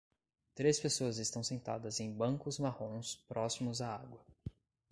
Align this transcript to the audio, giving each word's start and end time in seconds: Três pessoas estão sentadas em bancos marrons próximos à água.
Três 0.55 0.79
pessoas 0.79 1.19
estão 1.19 1.43
sentadas 1.43 1.99
em 1.99 2.11
bancos 2.11 2.57
marrons 2.57 3.17
próximos 3.27 3.83
à 3.83 3.93
água. 3.93 4.25